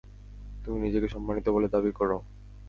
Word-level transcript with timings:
আর 0.47 0.65
তুমি 0.65 0.77
নিজেকে 0.79 1.07
সন্মানিত 1.07 1.47
বলে 1.49 1.67
দাবি 1.73 1.91
কর? 1.91 2.09